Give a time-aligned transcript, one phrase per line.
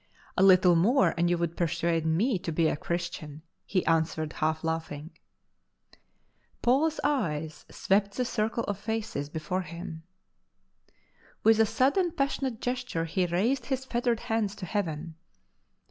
[0.35, 4.63] "A little more and you would persuade me to be a Christian," he answered, half
[4.63, 5.11] laughing.
[6.63, 10.01] Paul's eyes swept the circle of faces before him.
[11.43, 15.17] With a sudden passionate gesture he raised his fettered hands to Heaven.